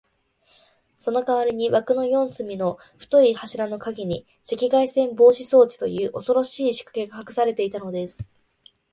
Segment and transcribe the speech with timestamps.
[0.97, 8.33] そのかわりに、わくの四すみの太い柱のかげに、赤外線防備装置という、おそろしいしかけがかくされていたのです。